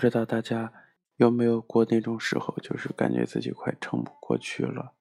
[0.00, 0.72] 不知道大家
[1.16, 4.94] 有没有过那种时候，就是感觉自己快撑不过去了。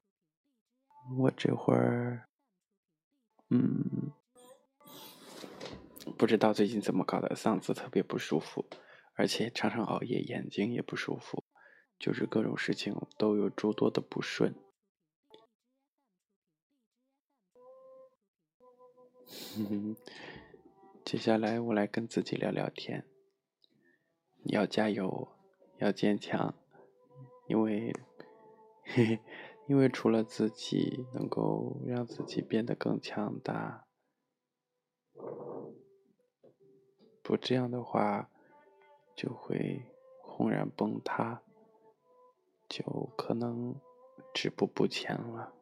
[1.18, 2.28] 我这会儿，
[3.48, 4.12] 嗯，
[6.18, 8.66] 不知道最近怎么搞的，嗓子特别不舒服，
[9.14, 11.46] 而且常常熬夜，眼睛也不舒服，
[11.98, 14.54] 就是各种事情都有诸多的不顺。
[21.06, 23.06] 接下来我来跟自己聊聊天。
[24.44, 25.30] 要加油，
[25.78, 26.56] 要坚强，
[27.48, 27.94] 因为，
[28.84, 29.20] 嘿嘿，
[29.68, 33.86] 因为除了自己能够让自己变得更强大，
[37.22, 38.30] 不这样的话，
[39.16, 39.86] 就会
[40.24, 41.44] 轰然崩塌，
[42.68, 43.76] 就可能
[44.34, 45.54] 止步不前了。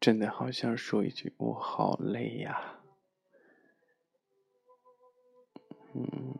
[0.00, 2.77] 真的好想说一句，我好累呀。
[5.94, 6.38] 嗯，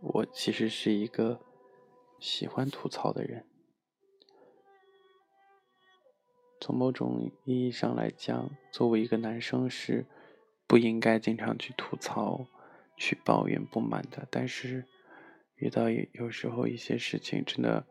[0.00, 1.40] 我其实是一个
[2.18, 3.46] 喜欢吐槽的人。
[6.60, 10.06] 从某种意义上来讲，作为一个男生是
[10.66, 12.46] 不应该经常去吐槽、
[12.96, 14.28] 去抱怨、不满的。
[14.30, 14.84] 但是
[15.56, 17.86] 遇到有时候一些事情真的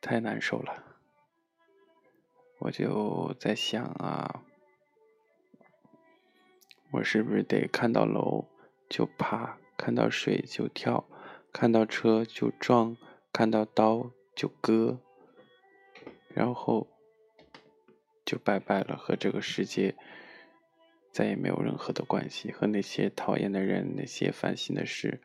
[0.00, 0.84] 太难受了，
[2.60, 4.44] 我就在想啊。
[6.92, 8.44] 我是不是得看到楼
[8.88, 11.08] 就爬，看到水就跳，
[11.50, 12.98] 看到车就撞，
[13.32, 14.98] 看到刀就割，
[16.28, 16.86] 然后
[18.26, 19.96] 就拜拜了，和这个世界
[21.10, 25.22] 再也没有任何的关系，和那些讨厌的人、那些烦心的事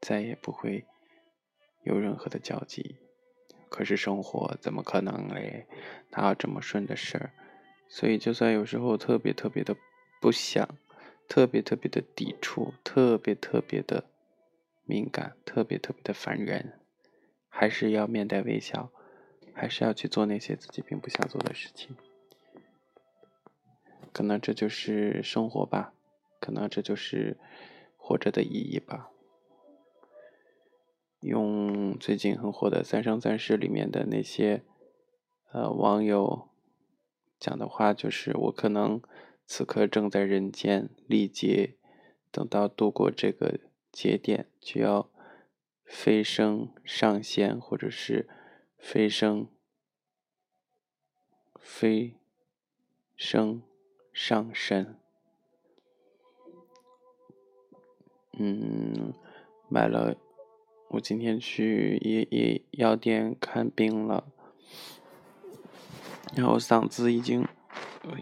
[0.00, 0.84] 再也不会
[1.84, 2.96] 有任何的交集。
[3.70, 5.66] 可是生活怎么可能嘞？
[6.10, 7.32] 哪有这么顺的事儿？
[7.88, 9.74] 所以就算有时候特别特别的
[10.20, 10.68] 不想。
[11.28, 14.04] 特别特别的抵触，特别特别的
[14.84, 16.80] 敏感，特别特别的烦人，
[17.50, 18.90] 还是要面带微笑，
[19.52, 21.94] 还是要去做那些自己并不想做的事情。
[24.10, 25.92] 可能这就是生活吧，
[26.40, 27.36] 可能这就是
[27.98, 29.10] 活着的意义吧。
[31.20, 34.62] 用最近很火的《三生三世》里面的那些
[35.52, 36.48] 呃网友
[37.38, 39.02] 讲的话，就是我可能。
[39.50, 41.74] 此刻正在人间历劫，
[42.30, 43.58] 等到度过这个
[43.90, 45.08] 节点，就要
[45.86, 48.28] 飞升上仙，或者是
[48.76, 49.48] 飞升
[51.58, 52.14] 飞
[53.16, 53.62] 升
[54.12, 54.98] 上神。
[58.38, 59.14] 嗯，
[59.70, 60.14] 买了，
[60.90, 64.30] 我今天去医医药店看病了，
[66.36, 67.48] 然后嗓子已经。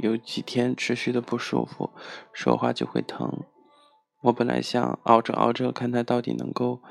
[0.01, 1.91] 有几天持续的不舒服，
[2.33, 3.45] 说话就会疼。
[4.23, 6.83] 我本来想熬着熬着，看他到底能够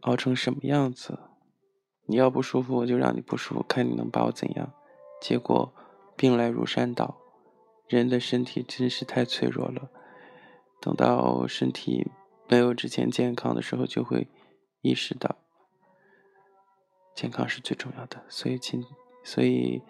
[0.00, 1.18] 熬成什么样子。
[2.06, 4.72] 你要不舒服，我就让你不舒服，看你能把我怎样。
[5.20, 5.72] 结果
[6.16, 7.16] 病来如山倒，
[7.86, 9.90] 人的身体真是太脆弱了。
[10.80, 12.10] 等到身体
[12.48, 14.28] 没有之前健康的时候，就会
[14.80, 15.36] 意识到
[17.14, 18.24] 健康是最重要的。
[18.28, 18.84] 所以，请，
[19.22, 19.82] 所以。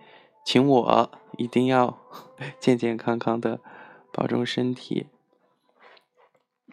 [0.47, 1.99] 请我一定要
[2.61, 3.59] 健健康康的
[4.13, 5.09] 保重身体。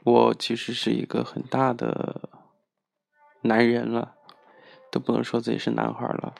[0.03, 2.29] 我其实是一个很大的
[3.41, 4.13] 男人了，
[4.91, 6.35] 都不能说自己是男孩了，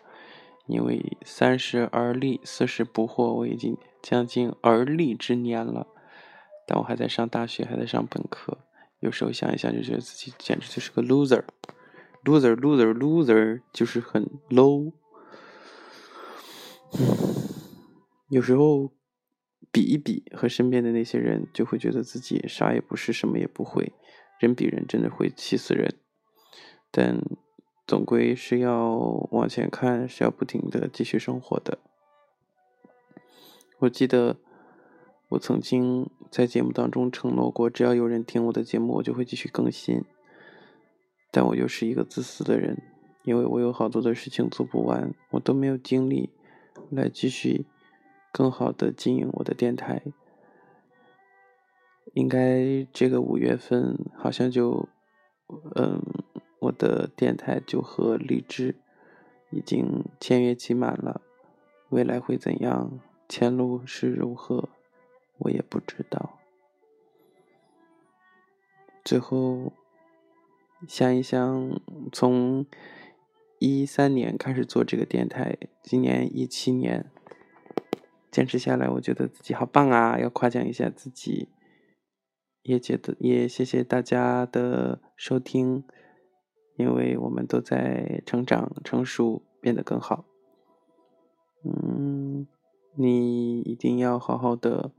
[0.68, 5.88] 因为三十而立，四十不惑，我已经将近而立之年了。
[6.68, 8.60] 但我还在上大学，还在上本科，
[9.00, 14.94] 有时候想一想，就觉得自己简直就是个 loser，loser，loser，loser，就是很 low。
[18.30, 18.92] 有时候
[19.72, 23.94] 比一比和身边的那些人，就会觉得自己啥也不是，什么也不会。
[24.40, 25.96] 人比人真的会气死人，
[26.92, 27.22] 但
[27.88, 28.98] 总归是要
[29.32, 31.80] 往前看，是要不停的继续生活的。
[33.80, 34.38] 我记得
[35.30, 40.04] 我曾经在节目当中承诺过，只要有人听我的节目，我就会继续更新。
[41.32, 42.82] 但我又是一个自私的人，
[43.24, 46.30] 因为我有好多的事情做不完，我都没有精力。
[46.96, 47.66] 来继续
[48.32, 50.02] 更好的经营我的电台，
[52.14, 54.88] 应该这个五月份好像就，
[55.76, 56.02] 嗯，
[56.60, 58.76] 我的电台就和荔枝
[59.50, 61.22] 已经签约期满了，
[61.90, 64.70] 未来会怎样，前路是如何，
[65.40, 66.40] 我也不知道。
[69.04, 69.74] 最后
[70.88, 71.80] 想一想，
[72.12, 72.66] 从。
[73.66, 77.10] 一三年开始做这个电台，今年一七年
[78.30, 80.20] 坚持下来，我觉得自己好棒啊！
[80.20, 81.48] 要夸奖一下自己。
[82.64, 85.86] 也觉得也谢谢大家的收听，
[86.76, 90.26] 因为我们都在成长、成熟，变得更好。
[91.64, 92.46] 嗯，
[92.98, 94.92] 你一定要好好的，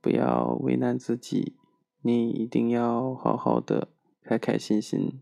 [0.00, 1.56] 不要为难自己。
[2.02, 3.88] 你一定要好好的，
[4.22, 5.20] 开开心心。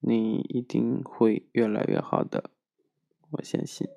[0.00, 2.50] 你一定会越来越好的，
[3.30, 3.88] 我相信。